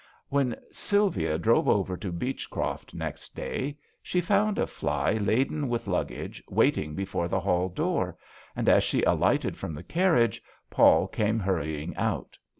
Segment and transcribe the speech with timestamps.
[0.29, 6.41] When Sylvia drove over to Beechcroft next day she found a fly laden with luggage
[6.49, 8.17] waiting before the hall door,
[8.55, 10.41] and as she alighted from the carriage
[10.71, 12.35] Paul came hurrying out.